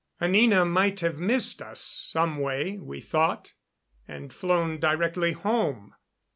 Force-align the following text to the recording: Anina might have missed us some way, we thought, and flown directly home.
Anina 0.19 0.65
might 0.65 1.01
have 1.01 1.19
missed 1.19 1.61
us 1.61 1.79
some 1.79 2.37
way, 2.37 2.79
we 2.79 2.99
thought, 3.01 3.53
and 4.07 4.33
flown 4.33 4.79
directly 4.79 5.33
home. 5.33 5.93